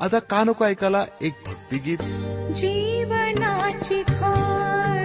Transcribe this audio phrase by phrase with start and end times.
[0.00, 1.06] आता का नको ऐकायला?
[1.22, 1.98] एक भक्तिगीत.
[2.54, 4.95] जीवनाची फळे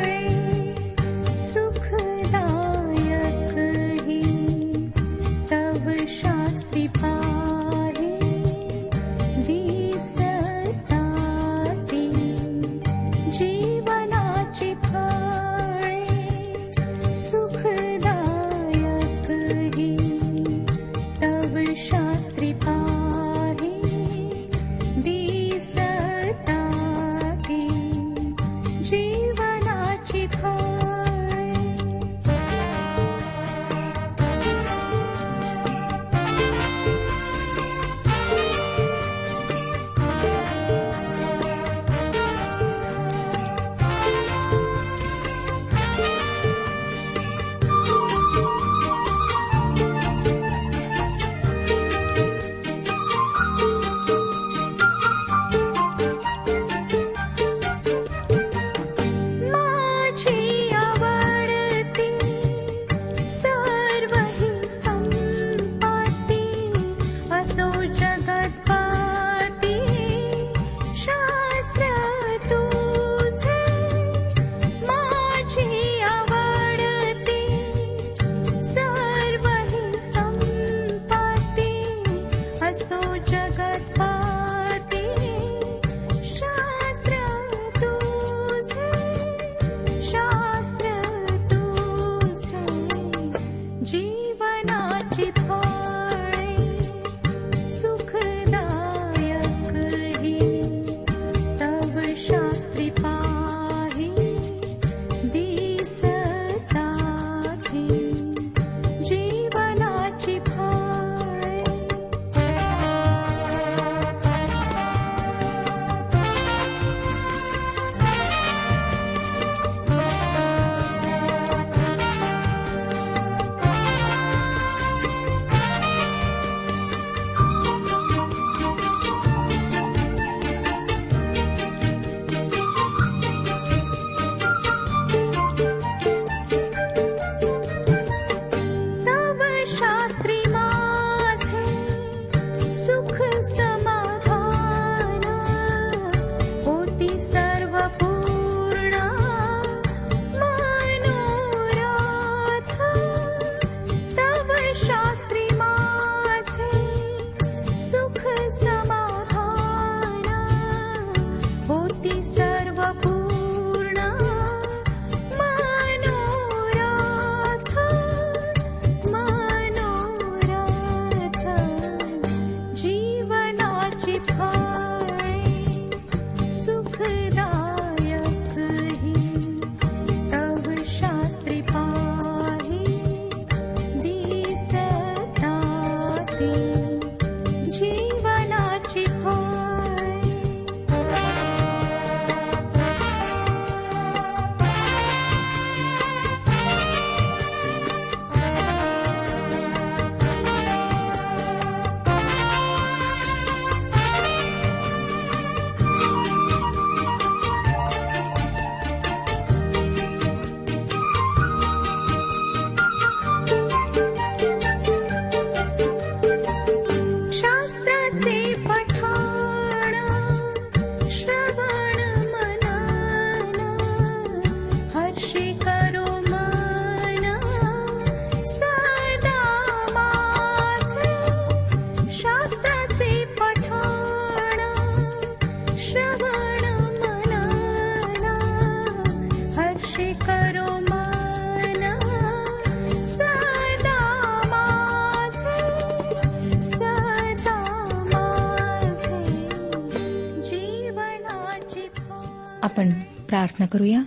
[253.72, 254.02] करूया?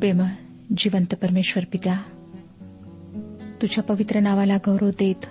[0.00, 0.26] प्रेमळ
[0.76, 1.94] जिवंत परमेश्वर पित्या
[3.62, 5.26] तुझ्या पवित्र नावाला गौरव देत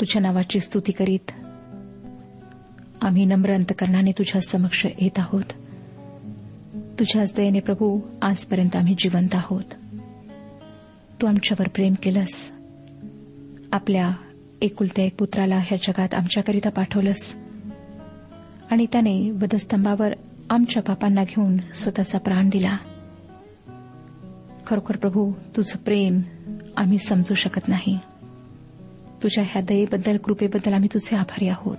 [0.00, 1.30] तुझ्या नावाची स्तुती करीत
[3.02, 5.44] आम्ही नम्र अंतकरणाने तुझ्या समक्ष येत आहोत.
[6.98, 9.64] तुझ्याच दयेने प्रभू आजपर्यंत आम्ही जिवंत आहोत.
[11.20, 12.50] तू आमच्यावर प्रेम केलंस.
[13.72, 14.10] आपल्या
[14.60, 17.36] एकुलत्या एक पुत्राला ह्या जगात आमच्याकरिता पाठवलंस.
[18.70, 20.12] आणि त्याने वधस्तंभावर
[20.50, 22.76] आमच्या पापांना घेऊन स्वतःचा प्राण दिला.
[24.66, 26.20] खरोखर प्रभू तुझं प्रेम
[26.76, 27.98] आम्ही समजू शकत नाही.
[29.22, 31.76] तुझ्या ह्या दयेबद्दल कृपेबद्दल आम्ही तुझे आभारी आहोत.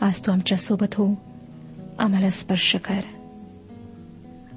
[0.00, 1.14] आज तू आमच्यासोबत हो.
[1.98, 3.00] आम्हाला स्पर्श कर.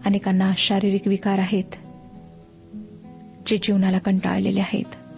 [0.06, 1.76] अनेकांना शारीरिक विकार आहेत
[3.48, 5.09] जे जीवनाला कंटाळलेले आहेत.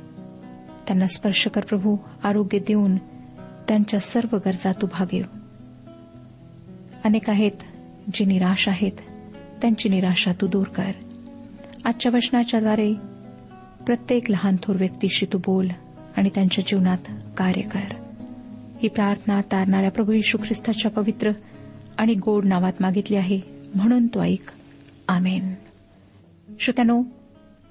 [0.92, 1.96] त्यांना स्पर्श कर प्रभू.
[2.24, 2.98] आरोग्य देऊन
[3.68, 5.24] त्यांच्या सर्व गरजा तू भागेव
[7.04, 7.52] अनेक आहेत
[8.14, 8.92] जे निराश आहेत.
[9.62, 10.92] त्यांची निराशा तू दूर कर.
[11.86, 12.94] आजच्या वचनाच्याद्वारे
[13.86, 15.70] प्रत्येक लहान थोर व्यक्तीशी तू बोल
[16.18, 17.96] आणि त्यांच्या जीवनात कार्य कर.
[18.84, 21.32] ही प्रार्थना तारणाऱ्या प्रभू यशू ख्रिस्ताच्या पवित्र
[21.98, 23.40] आणि गोड नावात मागितली आहे.
[23.76, 24.52] म्हणून तो ऐक.
[25.08, 25.54] आमेन.
[26.60, 27.04] श्रोत्यानो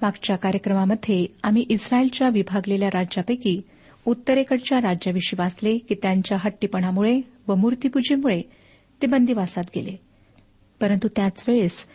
[0.01, 3.61] मागच्या कार्यक्रमामध्ये आम्ही इस्रायलच्या विभागलेल्या राज्यापैकी
[4.05, 8.41] उत्तरेकडच्या राज्याविषयी वाचले की त्यांच्या हट्टीपणामुळे व मूर्तीपूजेमुळे
[9.01, 9.95] ते बंदिवासात गेले.
[10.81, 11.85] परंतु त्याच वेळेस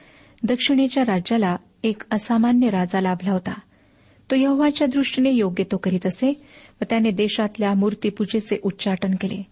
[0.42, 3.60] दक्षिणेच्या राज्याला एक असामान्य राजा लाभला होता.
[4.30, 6.42] तो यहोवाच्या दृष्टीने योग्य तो करीत असे
[6.80, 9.42] व त्याने देशातल्या मूर्तीपूजेचे उच्चाटन केले.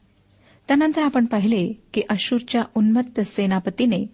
[0.68, 4.06] त्यानंतर आपण पाहिले की अशूरच्या उन्मत्त सेनापतीने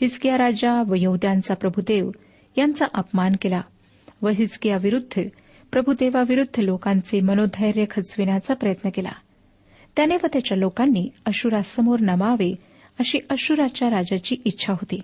[0.00, 2.10] हिजकिया राजा व यहद्यांचा प्रभुदेव
[2.58, 3.60] यांचा अपमान केला.
[4.22, 5.22] व हिजकियाविरुद्ध
[5.72, 9.12] प्रभुदेवाविरुद्ध लोकांचे मनोधैर्य खचविण्याचा प्रयत्न केला.
[9.96, 12.54] त्याने व त्याच्या लोकांनी अशुरासमोर नमावे
[12.98, 15.00] अशी अशुराच्या राजाची इच्छा होती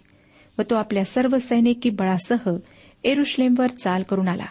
[0.59, 2.50] व तो आपल्या सर्व सैनिकी बळासह
[3.05, 4.47] एरुश्लेमवर चाल करून आला.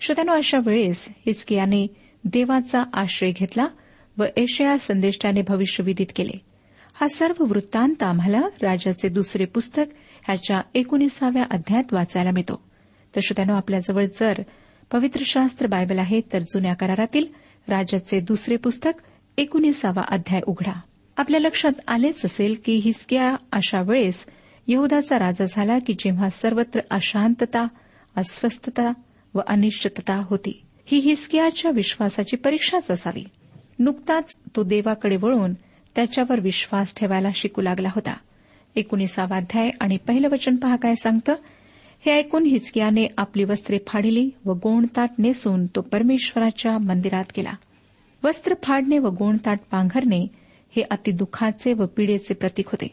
[0.00, 1.86] श्रोत्यानो अशा वेळेस हिचकियाने
[2.24, 3.66] देवाचा आश्रय घेतला
[4.18, 6.38] व एशिया संदेष्टाने भविष्य विदित केले.
[6.94, 9.84] हा सर्व वृत्तांत आम्हाला राजाचे दुसरे पुस्तक
[10.24, 12.71] ह्याच्या एकोणीसाव्या अध्यायात वाचायला मिळतो.
[13.16, 14.34] तर श्रोत्यानो आपल्याजवळ जर
[14.92, 17.26] पवित्र शास्त्र बायबल आहे तर जुन्या करारातील
[17.68, 18.90] राजाचे दुसरे पुस्तक
[19.38, 20.80] एकोणीसावा अध्याय उघडा.
[21.16, 24.26] आपल्या लक्षात आलेच असेल की हिसक्या अशा वेळेस
[24.66, 27.66] यहदाचा राजा झाला की जेव्हा सर्वत्र अशांतता
[28.16, 28.92] अस्वस्थता
[29.34, 30.62] व अनिश्चितता होती.
[30.86, 33.24] ही हिसकियाच्या विश्वासाची परीक्षाच असावी.
[33.78, 35.54] नुकताच तो देवाकडे वळून
[35.96, 38.14] त्याच्यावर विश्वास ठेवायला शिकू लागला होता.
[38.76, 41.34] एकोणीसावा अध्याय आणि पहिलं वचन पहा काय सांगतं?
[42.06, 47.52] हे ऐकून हिचकियाने आपली वस्त्रे फाडिली व गोणताट नेसून तो परमेश्वराच्या मंदिरात गेला.
[48.24, 50.26] वस्त्र फाडणे व गोणताट पांघरणे
[50.76, 52.86] हे अतिदुःखाचे व पीडेचे प्रतीक होते.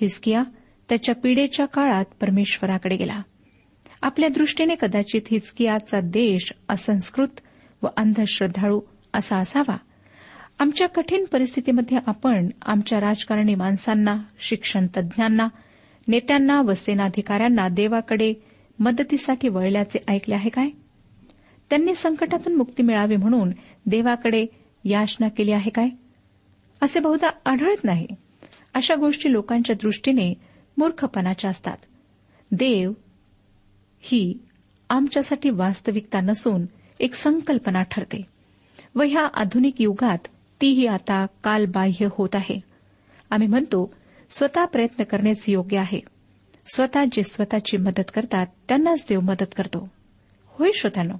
[0.00, 0.42] हिचकिया
[0.88, 3.22] त्याच्या पीडेच्या काळात परमेश्वराकडे गेला.
[4.02, 7.40] आपल्या दृष्टीने कदाचित हिचकियाचा देश असंस्कृत
[7.82, 8.80] व अंधश्रद्धाळू
[9.14, 9.76] असा असावा.
[10.58, 15.48] आमच्या कठीण परिस्थितीमध्ये आपण आमच्या राजकारणी माणसांना शिक्षण तज्ज्ञांना
[16.08, 18.34] नेत्यांना व सेनाधिकाऱ्यांना देवाकडे
[18.78, 20.70] मदतीसाठी वळल्याचे ऐकले आहे काय?
[21.70, 23.50] त्यांनी संकटातून मुक्ती मिळावी म्हणून
[23.86, 24.46] देवाकडे
[24.84, 25.88] याचना केली आहे काय?
[26.82, 28.06] असे बहुधा आढळत नाही.
[28.74, 30.34] अशा गोष्टी लोकांच्या दृष्टीने
[30.76, 31.76] मूर्खपणाच्या असतात.
[32.52, 32.92] देव
[34.00, 34.38] ही
[34.90, 36.66] आमच्यासाठी वास्तविकता नसून
[37.00, 38.22] एक संकल्पना ठरते.
[38.94, 40.18] व ह्या आधुनिक युगात
[40.60, 42.60] तीही आता कालबाह्य होत आहे.
[43.30, 43.94] आम्ही म्हणतो
[44.32, 46.00] स्वतः प्रयत्न करणेच योग्य आहे.
[46.74, 49.88] स्वतः जे स्वतःची मदत करतात त्यांनाच देव मदत करतो.
[50.46, 51.14] होय श्रोत्यानो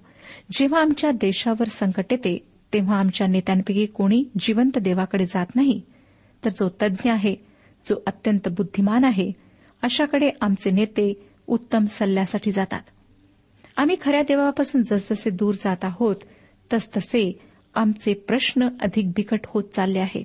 [0.52, 5.82] जेव्हा आमच्या देशावर संकट येते तेव्हा आमच्या नेत्यांपैकी कोणी जिवंत देवाकडे जात नाही.
[6.44, 7.36] तर जो तज्ज्ञ आहे
[7.86, 9.32] जो अत्यंत बुद्धिमान आहे
[9.82, 12.80] अशाकडे आमचे नेते उत्तम सल्ल्यासाठी जातात.
[13.76, 16.16] आम्ही खऱ्या देवापासून जसजसे दूर जात आहोत
[16.72, 17.40] तसतसे
[17.74, 20.24] आमचे प्रश्न अधिक बिकट होत चालले आहेत.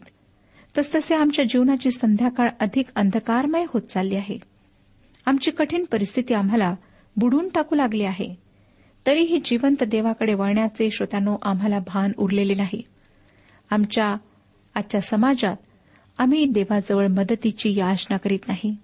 [0.78, 4.40] तसतसे आमच्या जीवनाची संध्याकाळ अधिक अंधकारमय होत चालली आहे.
[5.26, 6.76] आमची कठीण परिस्थिती आम्हाला
[7.18, 8.36] बुडून टाकू लागली आहे.
[9.08, 12.82] तरीही जिवंत देवाकडे वळण्याचे श्रोत्यानो आम्हाला भान उरलेले नाही.
[13.70, 14.16] आमच्या
[14.76, 15.56] आजच्या समाजात
[16.18, 18.78] आम्ही देवाजवळ मदतीची याचना करीत नाही.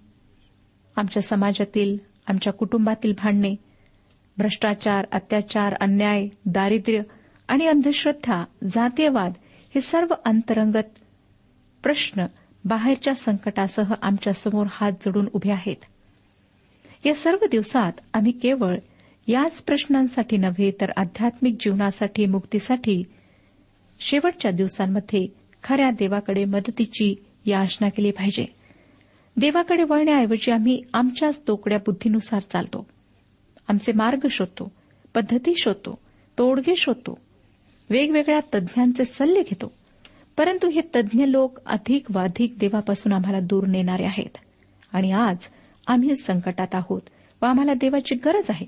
[0.96, 1.96] आमच्या समाजातील
[2.26, 3.54] आमच्या कुटुंबातील भांडणे
[4.38, 7.00] भ्रष्टाचार अत्याचार अन्याय दारिद्र्य
[7.48, 9.32] आणि अंधश्रद्धा जातीयवाद
[9.74, 11.03] हे सर्व अंतरंगत
[11.84, 12.26] प्रश्न
[12.64, 15.76] बाहेरच्या संकटासह आमच्यासमोर हात जोडून उभे आहेत.
[17.06, 18.78] या सर्व दिवसात आम्ही केवळ
[19.26, 23.02] याच प्रश्नांसाठी नव्हे तर आध्यात्मिक जीवनासाठी मुक्तीसाठी
[24.00, 25.26] शेवटच्या दिवसांमध्ये
[25.62, 27.14] खऱ्या देवाकडे मदतीची
[27.44, 28.46] याचना केली पाहिजे.
[29.36, 32.86] देवाकडे वळण्याऐवजी आम्ही आमच्याच तोकड्या बुद्धीनुसार चालतो.
[33.68, 34.72] आमचे मार्ग शोधतो
[35.14, 35.98] पद्धती शोधतो
[36.38, 37.18] तोडगे शोधतो
[37.90, 39.72] वेगवेगळ्या तज्ज्ञांचे सल्ले घेतो.
[40.36, 44.36] परंतु हे तज्ज्ञ लोक अधिक व अधिक देवापासून आम्हाला दूर नेणारे आहेत.
[44.92, 45.48] आणि आज
[45.86, 47.00] आम्ही संकटात आहोत
[47.42, 48.66] व आम्हाला देवाची गरज आहे.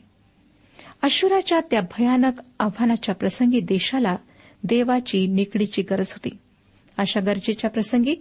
[1.03, 4.17] अशुराच्या त्या भयानक आव्हानाच्या प्रसंगी देशाला
[4.65, 6.39] देवाची निकडीची गरज होती.
[6.99, 8.15] अशा गरजेच्या प्रसंगी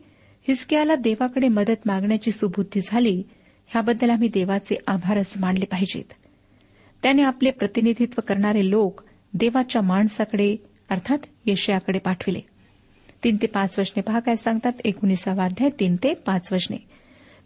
[0.48, 3.24] हिसक्याला देवाकडे मदत मागण्याची सुबुद्धी झाली
[3.68, 6.14] ह्याबद्दल आम्ही देवाचे आभारच मानले पाहिजेत.
[7.04, 9.02] त्याने आपले प्रतिनिधित्व करणारे लोक
[9.34, 10.56] देवाच्या माणसाकडे
[10.90, 12.42] अर्थात यशयाकडे पाठविले.
[13.24, 14.74] तीन ते पाच वचने पहा काय सांगतात.
[14.86, 16.78] एकोणीसावा अध्याय तीन ते पाच वचने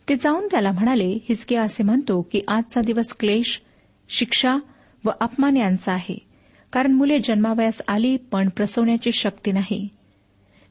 [0.10, 3.62] ते जाऊन त्याला म्हणाले हिचकिया असे म्हणतो की आजचा दिवस क्लेश
[4.10, 4.56] शिक्षा
[5.06, 6.18] व अपमान यांचा आहे.
[6.74, 9.88] कारण मुले जन्मावयास आली पण प्रसवण्याची शक्ती नाही.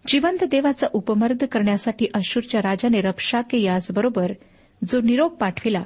[0.07, 4.33] जिवंत देवाचा उपमर्द करण्यासाठी अशूरच्या राजाने रक्षाके याचबरोबर
[4.89, 5.83] जो निरोप पाठविला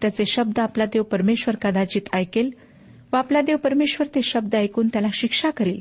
[0.00, 2.50] त्याचे शब्द आपला देव परमेश्वर कदाचित ऐकेल
[3.12, 5.80] व आपला देव परमेश्वर ते शब्द ऐकून त्याला शिक्षा करेल.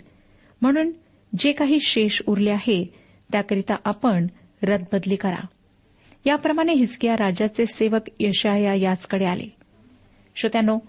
[0.62, 0.92] म्हणून
[1.40, 2.94] जे काही शेष उरले आहे
[3.32, 4.28] त्याकरिता आपण
[4.63, 5.46] रदबदली करा.
[6.25, 9.56] याप्रमाणे हिस्किया राजाचे सेवक यशाया याचकडे आले.
[10.36, 10.80] श्रोत्यानो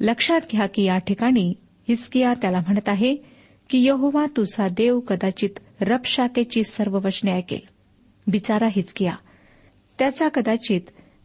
[0.00, 1.54] लक्षात घ्या की या ठिकाणी
[1.88, 3.16] हिस्किया त्याला म्हणत आहे
[3.70, 7.60] की यहोवा तुझा देव कदाचित रबशाकेची सर्व वचने ऐकेल.
[8.26, 9.12] बिचारा हिचकिया
[9.98, 10.80] त्याचा कदाचित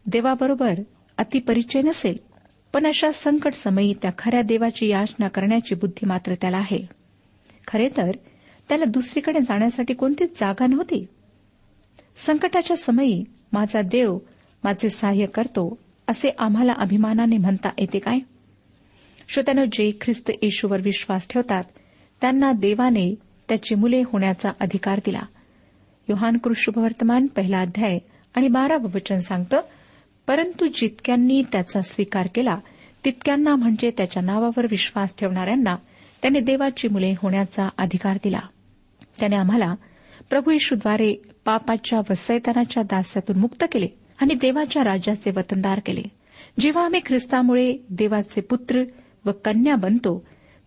[0.06, 0.78] देवाबरोबर
[1.18, 2.16] अतिपरिचय नसेल
[2.72, 6.86] पण अशा संकट समयी त्या खऱ्या देवाची याचना करण्याची बुद्धी मात्र त्याला आहे.
[7.66, 8.10] खरे तर
[8.70, 11.06] त्याला दुसरीकडे जाण्यासाठी कोणतीच जागा नव्हती.
[12.16, 14.18] संकटाच्या समयी माझा देव
[14.64, 18.18] माझे सहाय्य करतो असे आम्हाला अभिमानाने म्हणता येते काय?
[19.28, 21.62] श्रोत्यानं जे ख्रिस्त येशूवर विश्वास ठेवतात
[22.20, 23.14] त्यांना देवाने
[23.48, 25.22] त्याची मुले होण्याचा अधिकार दिला.
[26.08, 27.98] योहान कृष्णवर्तमान पहिला अध्याय
[28.34, 29.60] आणि बारावं वचन सांगतं
[30.26, 32.58] परंतु जितक्यांनी त्याचा स्वीकार केला
[33.04, 35.76] तितक्यांना म्हणजे त्याच्या नावावर विश्वास ठेवणाऱ्यांना
[36.22, 38.40] त्याने देवाची मुले होण्याचा अधिकार दिला.
[39.20, 39.74] त्याने आम्हाला
[40.30, 43.86] प्रभू येशूद्वारे पापाच्या व सैतानाच्या दास्यातून मुक्त केले
[44.20, 46.02] आणि देवाच्या राज्याचे वतनदार केले.
[46.60, 48.82] जेव्हा आम्ही ख्रिस्तामुळे देवाचे पुत्र
[49.24, 50.24] व कन्या बनतो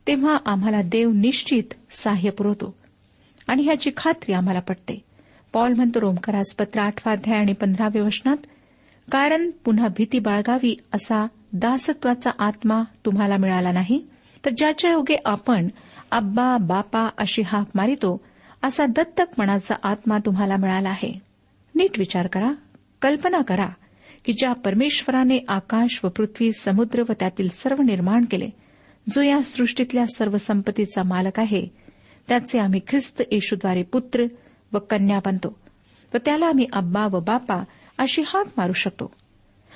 [0.07, 2.75] तेव्हा आम्हाला देव निश्चित सहाय्य पुरवतो
[3.47, 5.01] आणि ह्याची खात्री आम्हाला पटते.
[5.53, 8.37] पॉल म्हणतो रोमकरास पत्र आठवाध्याय आणि पंधराव्या वचनात
[9.11, 14.05] कारण पुन्हा भीती बाळगावी असा दासत्वाचा आत्मा तुम्हाला मिळाला नाही
[14.45, 15.67] तर ज्याच्या योगे आपण
[16.11, 18.21] अब्बा बापा अशी हाक मारितो
[18.63, 21.19] असा दत्तकपणाचा आत्मा तुम्हाला मिळाला आहे.
[21.75, 22.51] नीट विचार करा
[23.01, 23.69] कल्पना करा
[24.25, 28.49] की ज्या परमेश्वराने आकाश व पृथ्वी समुद्र व त्यातील सर्व निर्माण केले
[29.11, 31.67] जो या सृष्टीतल्या सर्व संपत्तीचा मालक आहे
[32.27, 34.25] त्याचे आम्ही ख्रिस्त येशूद्वारे पुत्र
[34.73, 35.59] व कन्या बनतो
[36.13, 37.63] व त्याला आम्ही अब्बा व बापा
[37.97, 39.13] अशी हाक मारू शकतो.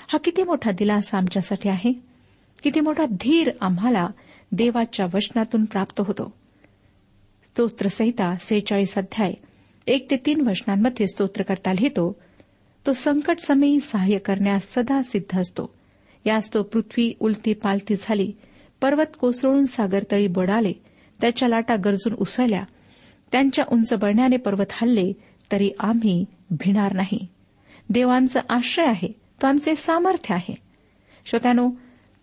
[0.07, 1.93] हा किती मोठा दिलासा आमच्यासाठी आहे?
[2.63, 4.07] किती मोठा धीर आम्हाला
[4.51, 6.33] देवाच्या वचनातून प्राप्त होतो.
[7.57, 9.31] स्तोत्रसहिता सेहेचाळीस अध्याय
[9.87, 12.11] एक ते तीन वचनांमध्ये स्तोत्रकर्ता लिहितो
[12.85, 15.65] तो संकट समयी सहाय्य करण्यास सदा सिद्ध असतो
[16.25, 18.31] यास तो पृथ्वी उलती पालती झाली
[18.81, 20.73] पर्वत कोसळून सागरतळी बडाले
[21.19, 22.63] त्याच्या लाटा गरजून उसळल्या
[23.31, 25.11] त्यांच्या उंच बळण्याने पर्वत हल्ले
[25.51, 26.23] तरी आम्ही
[26.59, 27.19] भिणार नाही
[27.89, 29.11] देवांचा आश्रय आहे
[29.41, 30.55] तो आमचे सामर्थ्य आहे
[31.25, 31.69] श्रोत्यानो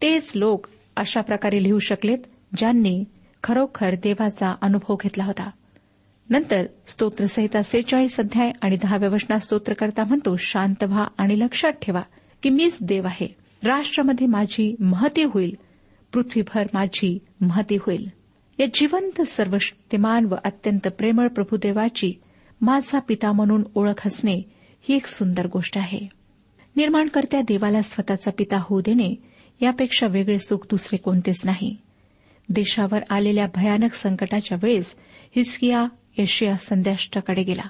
[0.02, 3.02] तेच लोक अशा प्रकारे लिहू शकलेत ज्यांनी
[3.44, 5.50] खरोखर देवाचा अनुभव घेतला होता.
[6.30, 12.02] नंतर स्तोत्रसहिता सेहेचाळीस अध्याय आणि दहाव्या वचनात स्तोत्रकर्ता म्हणतो शांत व्हा आणि लक्षात ठेवा
[12.42, 13.36] की मीच देव आहे.
[13.64, 15.56] राष्ट्रामध्ये माझी महती होईल.
[16.12, 18.08] पृथ्वीभर माझी महती होईल.
[18.60, 22.12] या जिवंत सर्वशक्तिमान व अत्यंत प्रेमळ प्रभुदेवाची
[22.60, 24.42] माझा पिता म्हणून ओळख असणे
[24.80, 26.08] ही एक सुंदर गोष्ट आहे.
[26.76, 29.14] निर्माणकर्त्या देवाला स्वतःचा पिता होऊ देणे
[29.60, 31.76] यापेक्षा वेगळे सुख दुसरे कोणतेच नाही.
[32.48, 34.94] देशावर आलेल्या भयानक संकटाच्या वेळेस
[35.36, 35.84] हिस्किया
[36.18, 37.68] यशिया संध्याष्टाकडे गेला.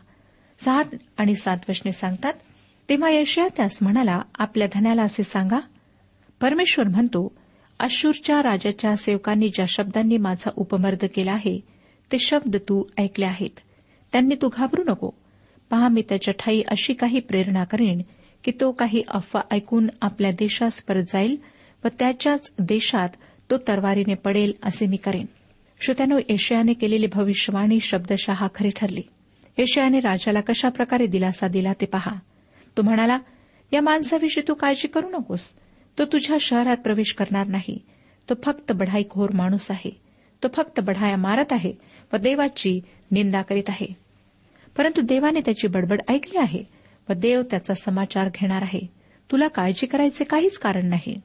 [0.58, 0.84] सात
[1.16, 2.32] आणि सात वचने सांगतात.
[2.88, 5.58] तेव्हा यशिया त्यास म्हणाला आपल्या धन्याला असे सांगा.
[6.40, 7.36] परमेश्वर म्हणतो
[7.78, 11.60] अशूरच्या राजाच्या सेवकांनी ज्या शब्दांनी माझा उपमर्द केला आहे
[12.12, 13.60] ते शब्द तू ऐकले आहेत.
[14.12, 15.10] त्यांनी तू घाबरू नको.
[15.70, 18.02] पहा मी त्याच्या ठाई अशी काही प्रेरणा करीन
[18.44, 21.36] की तो काही अफवा ऐकून आपल्या देशास परत जाईल
[21.84, 23.08] व त्याच्याच देशात
[23.50, 25.26] तो तरवारीने पडेल असे मी करेन.
[25.80, 29.02] श्रोत्यानो एशियाने केलेली भविष्यवाणी शब्दशः खरी ठरली.
[29.58, 32.14] एशियाने राजाला कशा प्रकारे दिलासा दिला ते पहा.
[32.76, 33.18] तो म्हणाला
[33.72, 35.54] या माणसाविषयी तू काळजी करू नकोस.
[35.98, 37.78] तो तुझ्या शहरात प्रवेश करणार नाही.
[38.30, 40.00] तो फक्त बढाईखोर माणूस आहे.
[40.42, 41.72] तो फक्त बढाया मारत आहे
[42.12, 43.86] व देवाची निंदा करीत आहे.
[44.76, 46.64] परंतु देवाने त्याची बडबड ऐकली आहे
[47.08, 48.80] व देव त्याचा समाचार घेणार आहे.
[49.32, 51.20] तुला काळजी करायचे काहीच कारण नाही.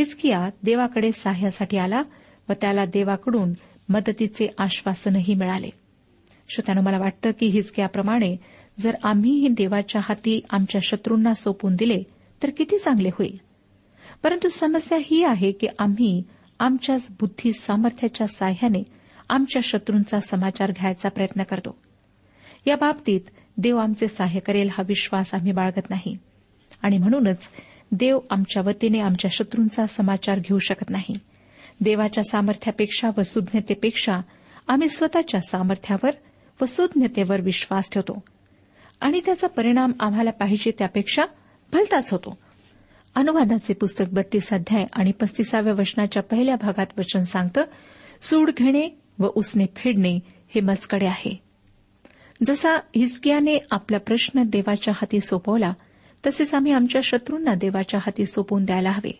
[0.00, 2.02] हिचकिया देवाकडे सहाय्यासाठी आला
[2.48, 3.52] व त्याला देवाकडून
[3.88, 5.68] मदतीचे आश्वासनही मिळाले.
[6.48, 8.36] श्रोत्यानं मला वाटतं की हिचकियाप्रमाणे
[8.78, 12.02] जर आम्हीही देवाच्या हाती आमच्या शत्रूंना सोपून दिले
[12.42, 13.40] तर किती चांगले होईल?
[14.22, 16.22] परंतु समस्या ही आहे की आम्ही
[16.60, 18.82] आमच्याच बुद्धी सामर्थ्याच्या साह्याने
[19.30, 21.78] आमच्या शत्रूंचा समाचार घ्यायचा प्रयत्न करतो.
[22.66, 23.20] या बाबतीत
[23.56, 26.18] देव आमचे सहाय्य करेल हा विश्वास आम्ही बाळगत नाही.
[26.82, 27.48] आणि म्हणूनच
[27.92, 31.18] देव आमच्या वतीने आमच्या शत्रूंचा समाचार घेऊ शकत नाही.
[31.80, 34.20] देवाच्या सामर्थ्यापेक्षा व सुज्ञतेपेक्षा
[34.68, 36.10] आम्ही स्वतःच्या सामर्थ्यावर
[36.62, 38.22] व सुज्ञतेवर विश्वास ठेवतो.
[39.00, 41.22] आणि त्याचा परिणाम आम्हाला पाहिजे त्यापेक्षा
[41.72, 42.38] भलताच होतो.
[43.14, 47.60] अनुवादाचे पुस्तक बत्तीस अध्याय आणि पस्तीसाव्या वचनाच्या पहिल्या भागात वचन सांगतं
[48.22, 50.16] सूड घेणे व उसने फेडणे
[50.54, 51.42] हे मस्कडे आहे.
[52.46, 55.72] जसा हिजकियाने आपला प्रश्न देवाच्या हाती सोपवला
[56.26, 59.18] तसेच आम्ही आमच्या शत्रूंना देवाच्या हाती सोपवून द्यायला हवे.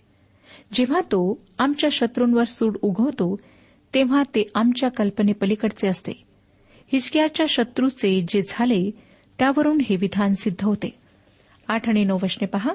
[0.72, 3.36] जेव्हा तो आमच्या शत्रूंवर सूड उगवतो
[3.94, 6.12] तेव्हा ते आमच्या कल्पनेपलीकडचे असते.
[6.92, 8.90] हिचक्याच्या शत्रूचे जे झाले
[9.38, 10.98] त्यावरून हे विधान सिद्ध होते.
[11.68, 12.70] आठ आणि नऊ वशने पहा.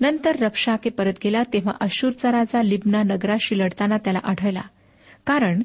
[0.00, 4.62] नंतर रबशाके परत गेला तेव्हा अशूरचा राजा लिबना नगराशी लढताना त्याला आढळला.
[5.26, 5.62] कारण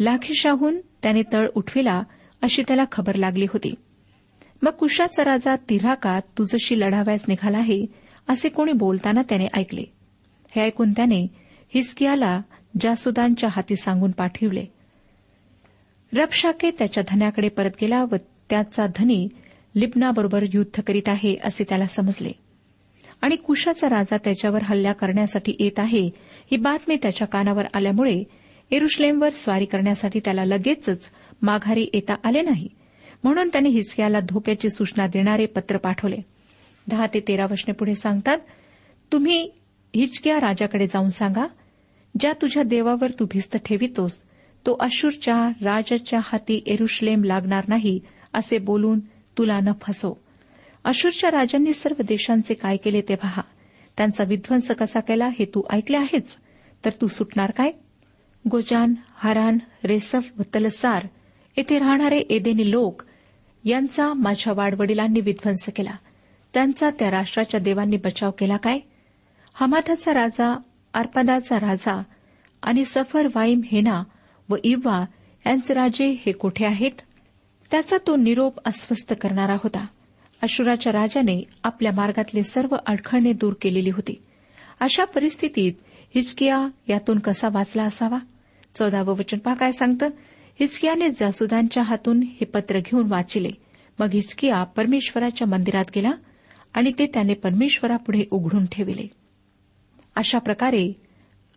[0.00, 2.02] लाखिशाहून त्याने तळ उठविला
[2.42, 3.74] अशी त्याला खबर लागली होती.
[4.62, 7.86] मग कुशाचा राजा तिराकात तुझशी लढाव्यास निघाला आहे
[8.28, 9.84] असे कोणी बोलताना त्याने ऐकले.
[10.50, 11.26] हे ऐकून त्याने
[11.74, 12.40] हिसकियाला
[12.80, 14.64] जासुदांच्या हाती सांगून पाठविले.
[16.16, 18.16] रबशाके त्याच्या धन्याकडे परत गेला व
[18.50, 19.28] त्याचा धनी
[19.76, 22.32] लिबनाबरोबर युद्ध करीत आहे असे त्याला समजले.
[23.22, 26.10] आणि कुशाचा राजा त्याच्यावर हल्ला करण्यासाठी येत आहे
[26.50, 28.24] ही बातमी त्याच्या कानावर आल्यामुळे
[28.70, 31.10] एरुश्लेमवर स्वारी करण्यासाठी त्याला लगेचच
[31.42, 32.68] माघारी येता आले नाही.
[33.24, 36.16] म्हणून त्याने हिसक्याला धोक्याची सूचना देणारे पत्र पाठवले.
[36.88, 38.38] दहा ते तेरा वर्षने पुढे सांगतात
[39.12, 39.50] तुम्ही
[39.96, 41.46] हिचक्या राजाकडे जाऊन सांगा.
[42.20, 44.16] ज्या तुझ्या देवावर तू भिस्त ठेवितोस
[44.66, 48.00] तो अशूरच्या राजाच्या हाती एरुश्लेम लागणार नाही
[48.34, 48.98] असे बोलून
[49.38, 50.18] तुला न फसो
[50.84, 53.42] अशूरच्या राजांनी सर्व देशांचे काय केले ते पहा.
[53.96, 56.36] त्यांचा विध्वंस कसा केला हे तू ऐकले आहेच
[56.84, 57.70] तर तू सुटणार काय?
[58.44, 61.06] गोजान हरान रेसफ व तलसार
[61.56, 63.02] येथे राहणारे एदेनी लोक
[63.64, 65.96] यांचा माझ्या वाडवडिलांनी विध्वंस केला.
[66.54, 68.78] त्यांचा त्या राष्ट्राच्या देवांनी बचाव केला काय?
[69.54, 70.58] हमाथाचा राजा
[70.94, 72.02] अर्पदाचा राजा
[72.62, 74.02] आणि सफर वाईम हेना
[74.48, 75.04] व इव्वा
[75.46, 76.92] यांचे राजे हे कोठे आहेत?
[77.70, 79.86] त्याचा तो निरोप अस्वस्थ करणारा होता.
[80.42, 84.22] अशुराच्या राजाने आपल्या मार्गातले सर्व अडखळणे दूर केलेली होती.
[84.80, 85.72] अशा परिस्थितीत
[86.14, 88.18] हिचकिया यातून कसा वाचला असावा?
[88.74, 90.08] चौदावं वचन पहा काय सांगतं?
[90.60, 93.50] हिचकियाने जासुदांच्या हातून हे पत्र घेऊन वाचिले.
[93.98, 96.10] मग हिचकिया परमेश्वराच्या मंदिरात गेला
[96.74, 99.06] आणि ते त्याने परमेश्वरापुढे उघडून ठेविले.
[100.16, 100.92] अशा प्रकारे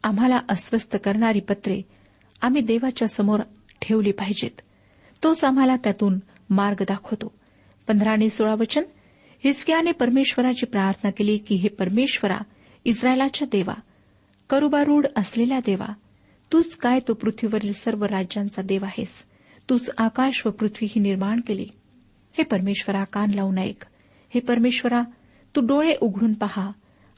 [0.03, 1.81] आम्हाला अस्वस्थ करणारी पत्रे
[2.41, 3.39] आम्ही देवाच्या समोर
[3.81, 4.61] ठेवली पाहिजेत.
[5.23, 7.33] तोच आम्हाला त्यातून मार्ग दाखवतो.
[7.87, 8.83] पंधरा आणि सोळा वचन
[9.43, 12.37] हिचकियाने परमेश्वराची प्रार्थना केली की हे परमेश्वरा
[12.85, 13.73] इस्रायलाच्या देवा
[14.49, 15.85] करुबारूढ असलेल्या देवा
[16.53, 19.25] तूच काय तो पृथ्वीवरील सर्व राज्यांचा देव आहेस?
[19.69, 21.67] तूच आकाश व पृथ्वी ही निर्माण केली?
[22.37, 23.85] हे परमेश्वरा कान लावून ऐक
[24.29, 25.01] हे परमेश्वरा
[25.55, 26.71] तू डोळे उघडून पहा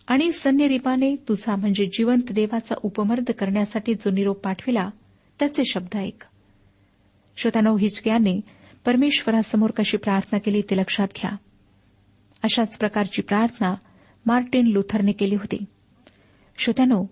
[0.07, 4.89] आणि सन्यरिपाने तुझा म्हणजे जिवंत देवाचा उपमर्द करण्यासाठी जो निरोप पाठविला
[5.39, 6.23] त्याचे शब्द ऐक.
[7.37, 8.41] श्रोतानव हिचक्याने
[8.85, 11.31] परमेश्वरासमोर कशी प्रार्थना केली ते लक्षात घ्या.
[12.43, 13.75] अशाच प्रकारची प्रार्थना
[14.25, 15.65] मार्टिन लुथरने केली होती.
[16.57, 17.05] श्रोत्यानो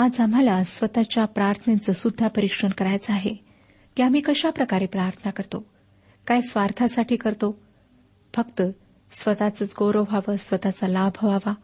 [0.00, 3.34] आज आम्हाला स्वतःच्या प्रार्थनेचं सुद्धा परीक्षण करायचं आहे
[3.96, 5.66] की आम्ही कशा प्रकारे प्रार्थना करतो?
[6.26, 7.62] काय स्वार्थासाठी करतो?
[8.34, 8.62] फक्त
[9.12, 11.54] स्वतःचंच गौरव व्हावं स्वतःचा लाभ व्हावा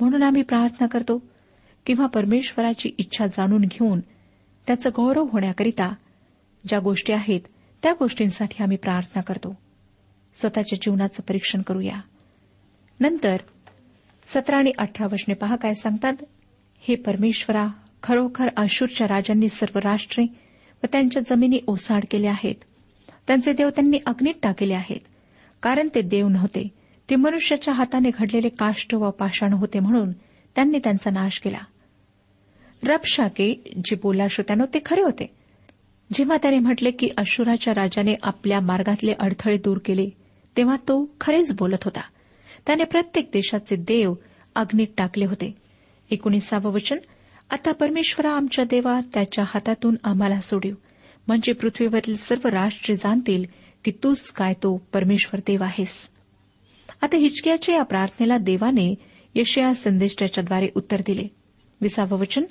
[0.00, 1.22] म्हणून आम्ही प्रार्थना करतो
[1.86, 4.00] किंवा परमेश्वराची इच्छा जाणून घेऊन
[4.66, 5.94] त्याचं गौरव होण्याकरिता
[6.68, 7.40] ज्या गोष्टी आहेत
[7.82, 9.54] त्या गोष्टींसाठी आम्ही प्रार्थना करतो.
[10.34, 12.00] स्वतःच्या जीवनाचं परीक्षण करूया.
[13.00, 13.36] नंतर
[14.26, 16.14] सतरा आणि अठरा वचने पहा काय सांगतात?
[16.78, 17.66] हे परमेश्वरा
[18.04, 20.24] खरोखर आशूरच्या राजांनी सर्व राष्ट्रे
[20.82, 22.54] व त्यांच्या जमिनी ओसाड केल्या आहेत.
[23.26, 25.00] त्यांचे देव त्यांनी अग्नीत टाकले आहेत.
[25.62, 26.68] कारण ते देव नव्हते.
[27.10, 30.12] ते मनुष्याच्या हाताने घडलेले काष्ट व पाषाण होते म्हणून
[30.54, 31.58] त्यांनी त्यांचा नाश केला.
[32.84, 35.26] रबशाके जे बोला श्रोत्यानो ते खरे होते.
[36.12, 40.08] जेव्हा त्याने म्हटले की अशुराच्या राजाने आपल्या मार्गातले अडथळे दूर केले
[40.56, 42.00] तेव्हा तो खरेच बोलत होता.
[42.66, 44.14] त्याने प्रत्येक देशाचे देव
[44.54, 45.54] अग्नीत टाकले होते.
[46.10, 46.98] एकोणीसावं वचन
[47.50, 50.74] आता परमेश्वरा आमच्या देवा त्याच्या हातातून आम्हाला सोडीव.
[51.26, 53.44] म्हणजे पृथ्वीवरील सर्व राष्ट्रे जाणतील
[53.84, 56.08] की तूच काय तो परमेश्वर देव आहेस.
[57.02, 58.94] आता हिचक्याच्या या प्रार्थनेला देवाने
[59.34, 61.28] यशया संदेष्टाच्याद्वारे उत्तर दिले.
[61.80, 62.42] विसावं वचन?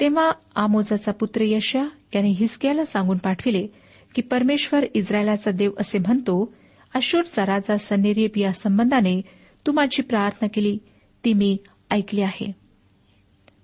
[0.00, 3.66] तेव्हा आमोजाचा पुत्र यशया याने हिसक्याला सांगून पाठविले
[4.14, 6.54] की परमेश्वर इस्रायलाचा देव असे म्हणतो
[6.94, 9.22] अशूरचा राजा सन्नेरीब या संबंधाने
[9.66, 10.78] तू माझी प्रार्थना केली
[11.24, 11.56] ती मी
[11.90, 12.67] ऐकली आहे.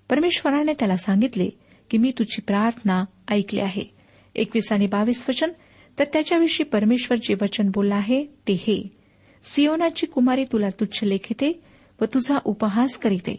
[0.09, 1.49] परमेश्वराने त्याला सांगितले
[1.89, 3.81] की मी तुझी प्रार्थना ऐकली आहे.
[4.35, 5.51] एकवीस आणि बावीस वचन
[5.99, 8.91] तर त्याच्याविषयी परमेश्वर जे वचन बोलला आहे ते हे.
[9.43, 11.61] सियोनाची कुमारी तुला तुच्छ लेखिते
[12.01, 13.35] व तुझा उपहास करीते.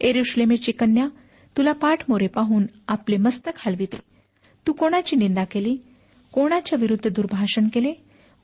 [0.00, 1.08] एरुश्लेमेची कन्या
[1.56, 3.98] तुला पाठमोरे पाहून आपले मस्तक हलविते.
[4.66, 5.76] तू कोणाची निंदा केली?
[6.32, 7.92] कोणाच्या विरुद्ध दुर्भाषण केले?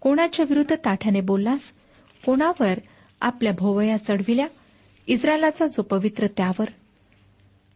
[0.01, 1.73] कोणाच्या विरुद्ध ताठ्याने बोललास?
[2.27, 2.79] कोणावर
[3.21, 4.47] आपल्या भोवया चढविल्या?
[5.07, 6.67] इस्रायलाचा जो पवित्र त्यावर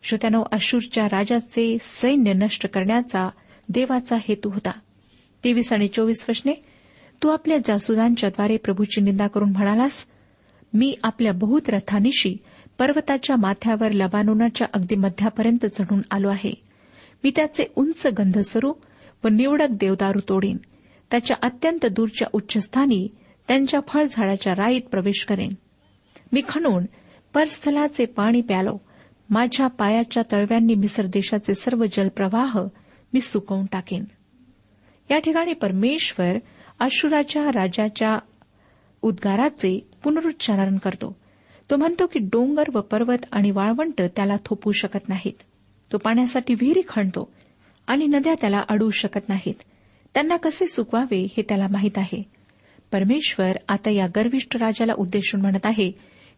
[0.02, 3.28] श्रोत्यानो अशूरच्या राजाचे सैन्य नष्ट करण्याचा
[3.68, 4.70] देवाचा हेतू होता.
[5.44, 6.52] तेवीस आणि चोवीस वचने
[7.22, 10.04] तू आपल्या जासुदांच्याद्वारे प्रभूची निंदा करून म्हणालास
[10.74, 12.37] मी आपल्या बहुत रथानिशी
[12.78, 16.54] पर्वताच्या माथ्यावर लबानोनाच्या अगदी मध्यापर्यंत चढून आलो आहे.
[17.24, 18.72] मी त्याचे उंच गंधस्वरू
[19.24, 20.56] व निवडक देवदारू तोडीन.
[21.11, 23.08] त्याच्या अत्यंत दूरच्या उच्चस्थानी
[23.48, 25.52] त्यांच्या फळझाडाच्या राईत प्रवेश करेन.
[26.32, 26.84] मी खणून
[27.34, 28.78] परस्थलाचे पाणी प्यालो.
[29.30, 32.58] माझ्या पायाच्या तळव्यांनी मिसर देशाचे सर्व जलप्रवाह
[33.12, 34.04] मी सुकवून टाकेन.
[35.10, 36.36] या ठिकाणी परमेश्वर
[36.80, 38.18] अशुराच्या राजाच्या
[39.02, 41.16] उद्गाराचे पुनरुच्चारण करतो.
[41.70, 45.32] तो म्हणतो की डोंगर व पर्वत आणि वाळवंट त्याला थोपू शकत नाहीत.
[45.92, 47.32] तो पाण्यासाठी विहिरी खणतो
[47.86, 49.54] आणि नद्या त्याला अडवू शकत नाहीत.
[50.14, 52.22] त्यांना कसे सुकवावे हे त्याला माहीत आहे.
[52.92, 55.92] परमेश्वर आता या गर्विष्ठ राजाला उद्देशून म्हणत आहे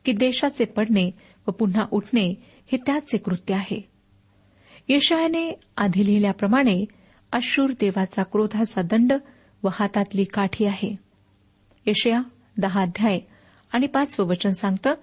[0.04, 1.10] की देशाचे पडणे
[1.46, 3.88] व पुन्हा उठणे हे त्याचे कृत्य आहे.
[4.88, 6.84] यशयाने आधी लिहिल्याप्रमाणे
[7.32, 9.12] अशूर देवाचा क्रोधाचा दंड
[9.62, 10.96] व हातातली काठी आहे.
[11.86, 12.22] यशया
[12.56, 13.20] दहा अध्याय
[13.72, 14.94] आणि पाचवं वचन सांगतं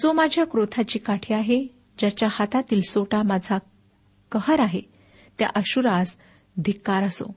[0.00, 1.66] जो माझ्या क्रोधाची काठी आहे
[1.98, 3.58] ज्याच्या हातातील सोटा माझा
[4.32, 4.80] कहर आहे
[5.38, 6.18] त्या अशुरास
[6.64, 7.34] धिक्कार असो.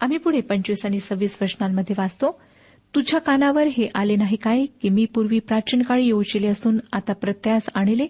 [0.00, 2.40] आम्ही पुढे पंचवीस आणि सव्वीस वचनांमध्ये वाचतो
[2.94, 7.68] तुझ्या कानावर हे आले नाही काय की मी पूर्वी प्राचीन काळी येऊचिले असून आता प्रत्यास
[7.74, 8.06] आणले?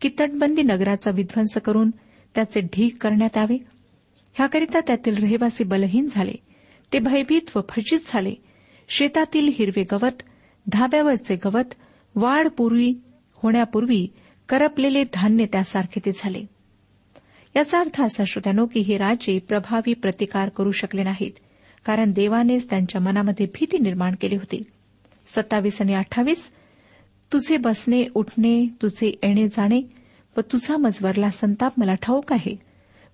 [0.00, 1.90] की तटबंदी नगराचा विध्वंस करून
[2.34, 3.58] त्याचे ढीक करण्यात यावे
[4.34, 6.32] ह्याकरिता त्यातील रहिवासी बलहीन झाले.
[6.92, 8.34] ते भयभीत व फजित झाले.
[8.88, 10.22] शेतातील हिरवे गवत
[10.66, 11.74] धाब्यावरचे गवत
[12.14, 12.94] वाढ पूर्वी
[13.34, 14.08] होण्यापूर्वी
[14.48, 16.44] करपलेले धान्य त्यासारखे ते झाले.
[17.56, 21.32] याचा अर्थ असा श्रोत्यानो की हे राजे प्रभावी प्रतिकार करू शकले नाहीत
[21.84, 24.62] कारण देवानेच त्यांच्या मनामध्ये भीती निर्माण केली होती.
[25.26, 26.52] सत्तावीस आणि अठ्ठावीस
[27.32, 29.80] तुझे बसणे उठणे तुझे येणे जाणे
[30.36, 32.56] व तुझा मजवरला संताप मला ठाऊक आहे.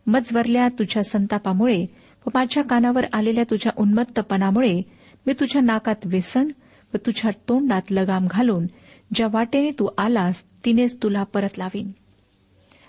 [0.07, 1.85] मजवरल्या तुझ्या संतापामुळे
[2.27, 4.83] व माझ्या कानावर आलेल्या तुझ्या उन्मत्तपणामुळे
[5.27, 6.49] मी तुझ्या नाकात व्यसन
[6.95, 8.67] व तुझ्या तोंडात लगाम घालून
[9.15, 11.91] ज्या वाटेने तू आलास तिनेच तुला परत लावीन.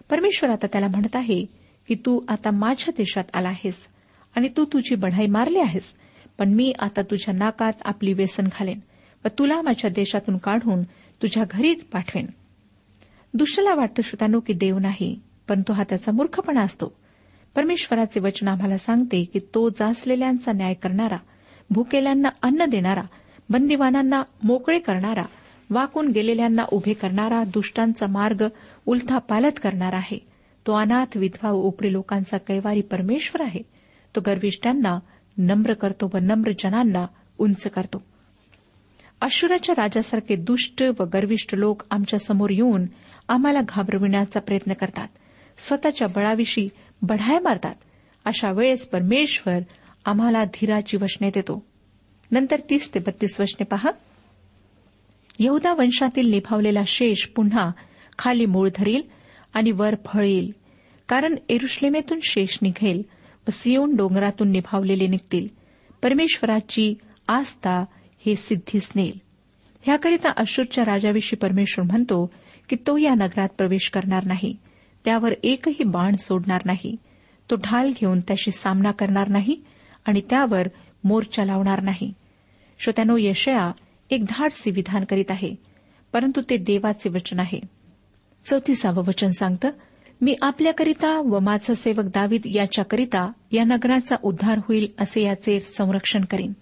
[0.10, 1.46] परमेश्वर आता त्याला म्हणत आहे
[1.88, 3.88] की तू आता माझ्या देशात आला आहेस
[4.36, 5.94] आणि तू तुझी बढाई मारली आहेस
[6.38, 8.80] पण मी आता तुझ्या नाकात आपली व्यसन घालेन
[9.26, 10.82] व तुला माझ्या देशातून काढून
[11.22, 12.26] तुझ्या घरी पाठवेन.
[13.34, 16.96] दुष्टला वाटतं श्रोतानो की देव नाही परंतु हा त्याचा मूर्खपणा असतो.
[17.56, 21.18] परमेश्वराचे वचन आम्हाला सांगते की तो जासलेल्यांचा न्याय करणारा
[21.70, 23.02] भुकेल्यांना अन्न देणारा
[23.50, 25.24] बंदिवानांना मोकळे करणारा
[25.70, 28.44] वाकून गेलेल्यांना उभे करणारा दुष्टांचा मार्ग
[28.86, 30.20] उलथा पालत करणारा आहे.
[30.68, 33.62] तो अनाथ विधवा व उपरी लोकांचा कैवारी परमेश्वर आहे.
[34.16, 35.00] तो गर्विष्ठांना
[35.38, 37.06] नम्र करतो व नम्र जनांना
[37.38, 38.04] उंच करतो.
[39.22, 42.86] अशुराच्या राजासारखे दुष्ट व गर्विष्ठ लोक आमच्यासमोर येऊन
[43.30, 45.08] आम्हाला घाबरविण्याचा प्रयत्न करतात.
[45.58, 46.70] स्वतःच्या बळाविषयी
[47.02, 47.76] बढाया मारतात.
[48.26, 49.60] अशा वेळेस परमेश्वर
[50.06, 51.66] आम्हाला धीराची वचने देतो.
[52.32, 53.90] नंतर तीस ते बत्तीस वचने पहा.
[55.40, 57.72] यहुदा वंशातील निभावलेला शेष पुन्हा
[58.18, 59.02] खाली मूळ धरील
[59.54, 60.52] आणि वर फळेल.
[61.08, 62.98] कारण एरुश्लेमेतून शेष निघेल
[63.48, 65.48] व सियोन डोंगरातून निभावलेले निघतील.
[66.04, 66.94] परमेश्वराची
[67.28, 67.84] आस्था
[68.28, 69.18] हे सिद्धीस नेल
[69.82, 72.30] ह्याकरिता अशूरच्या राजाविषयी परमेश्वर म्हणतो
[72.70, 74.56] की तो या नगरात प्रवेश करणार नाही.
[75.06, 76.96] त्यावर एकही बाण सोडणार नाही.
[77.52, 79.62] तो ढाल घेऊन त्याशी सामना करणार नाही
[80.06, 80.68] आणि त्यावर
[81.04, 82.14] मोर्चा लावणार नाही.
[82.80, 83.72] श्रोत्यानो यशया
[84.10, 85.56] एक धाडसी विधान करीत आहे
[86.14, 87.60] परंतु ते देवाचे वचन आहे.
[88.44, 89.70] चौतीसावं वचन सांगतं
[90.22, 96.54] मी आपल्याकरिता व माझा सेवक दावीद याच्याकरिता या नगराचा उद्धार होईल असे याचे संरक्षण करीन.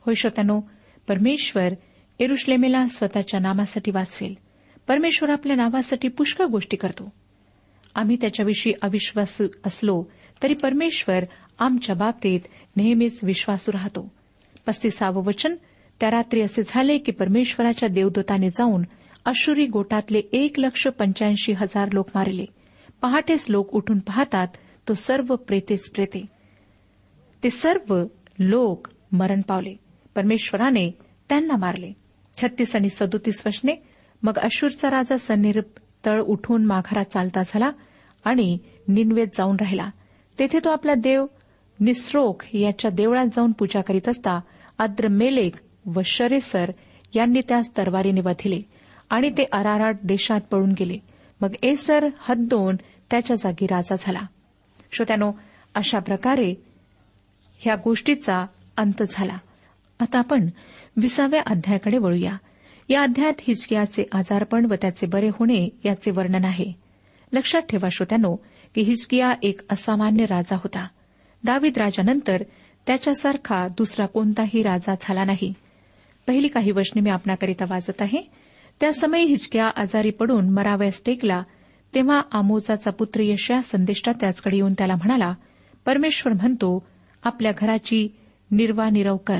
[0.00, 0.60] होय श्रोत्यानो
[1.08, 1.68] परमेश्वर
[2.18, 4.34] एरुश्लेमेला स्वतःच्या नामासाठी वाचवेल.
[4.88, 7.12] परमेश्वर आपल्या नावासाठी पुष्कळ गोष्टी करतो.
[7.94, 10.04] आम्ही त्याच्याविषयी अविश्वास असलो
[10.42, 11.24] तरी परमेश्वर
[11.58, 12.40] आमच्या बाबतीत
[12.76, 14.12] नेहमीच विश्वासू राहतो.
[14.66, 15.56] पस्तीसावं वचन
[16.00, 18.82] त्या रात्री असे झाले की परमेश्वराच्या देवदूताने जाऊन
[19.24, 22.44] अशुरी गोटातले एक लक्ष पंच्याऐंशी हजार लोक मारले.
[23.02, 24.48] पहाटेच लोक उठून पाहतात
[24.88, 26.26] तो सर्व प्रेतेच प्रेते.
[27.44, 28.04] ते सर्व
[28.38, 29.87] लोक मरण पावले.
[30.14, 30.90] परमेश्वराने
[31.28, 31.92] त्यांना मारले.
[32.42, 33.72] छत्तीस आणि सदोतीस वशने
[34.22, 35.60] मग अशूरचा राजा सन्निर
[36.06, 37.70] तळ उठून माघारा चालता झाला
[38.24, 39.90] आणि निन्वेद जाऊन राहिला.
[40.38, 41.26] तेथे तो आपला देव
[41.80, 44.40] निस्रोख याच्या देवळात जाऊन पूजा करीत असता
[44.78, 45.54] आद्र मेलेक
[45.86, 46.70] व शरेसर
[47.14, 48.60] यांनी त्यास तरवारीने वधिले
[49.10, 50.98] आणि ते अराराट देशात पळून गेले.
[51.40, 52.76] मग एसर हद्दोन
[53.10, 54.20] त्याच्या जागी राजा झाला.
[54.92, 55.32] श्रोत्यानो
[55.74, 56.54] अशा प्रकारे
[57.58, 59.36] ह्या गोष्टीचा अंत झाला.
[60.00, 60.48] आता आपण
[60.96, 62.36] विसाव्या अध्यायाकडे वळूया.
[62.88, 66.72] या अध्यायात हिचकियाचे आजारपण व त्याचे बरे होणे याचे वर्णन आहे.
[67.32, 68.36] लक्षात ठेवा श्रोत्यानो
[68.74, 70.88] की हिचकिया एक असामान्य राजा होता.
[71.44, 72.42] दावीद राजानंतर
[72.86, 75.54] त्याच्यासारखा दुसरा कोणताही राजा झाला नाही.
[76.26, 78.30] पहिली काही वचने मी आपणाकरिता वाजत आहे.
[78.80, 81.42] त्या समयी हिचक्या आजारी पडून मराव्यास टेकला
[81.94, 85.34] तेव्हा आमोजाचा पुत्र यशया संदेष्टा त्याचकडे येऊन त्याला म्हणाला
[85.86, 86.86] परमेश्वर म्हणतो
[87.22, 88.16] आपल्या घराची
[88.50, 89.38] निर्वानिरव कर.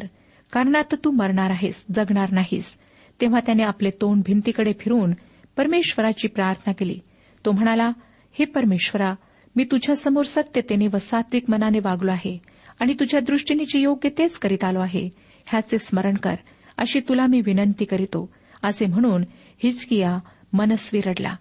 [0.53, 2.77] कारण आता तू मरणार आहेस जगणार नाहीस.
[3.21, 5.13] तेव्हा त्याने आपले तोंड भिंतीकडे फिरून
[5.57, 7.01] परमेश्वराची प्रार्थना केली.
[7.45, 7.91] तो म्हणाला
[8.33, 9.15] हे परमेश्वरा
[9.57, 12.39] मी तुझ्यासमोर सत्यतेने व सात्विक मनाने वागलो आहे
[12.81, 15.09] आणि तुझ्या दृष्टीने जे योग्य तेच करीत आलो आहे
[15.47, 16.35] ह्याचे स्मरण कर.
[16.77, 18.31] अशी तुला मी विनंती करीतो.
[18.63, 19.25] असे म्हणून
[19.63, 20.19] हिचकिया
[20.53, 21.37] मनस्वी रडला.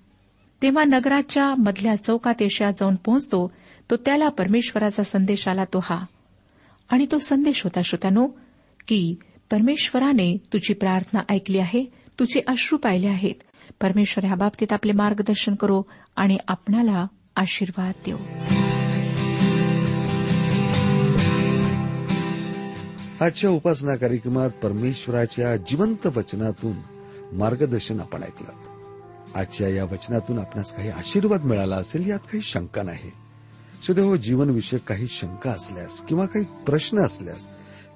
[0.61, 3.51] तेव्हा नगराच्या मधल्या चौकात येशया जाऊन पोहोचतो
[3.91, 6.05] तो त्याला परमेश्वराचा संदेश आला तो हा.
[6.89, 8.27] आणि तो संदेश होता श्रोत्यानो
[8.87, 9.15] की
[9.51, 11.85] परमेश्वराने तुझी प्रार्थना ऐकली आहे
[12.19, 13.35] तुझे अश्रू पाहिले आहेत.
[13.81, 15.81] परमेश्वर या बाबतीत आपले मार्गदर्शन करो
[16.15, 18.17] आणि आपणाला आशीर्वाद देऊ
[23.21, 26.75] आजच्या उपासना कार्यक्रमात परमेश्वराच्या जिवंत वचनातून
[27.37, 28.51] मार्गदर्शन आपण ऐकलं.
[29.35, 33.11] आजच्या या वचनातून आपणास काही आशीर्वाद मिळाला असेल यात काही शंका नाही.
[33.83, 37.47] सुदैव हो, जीवनविषयक काही शंका असल्यास किंवा काही प्रश्न असल्यास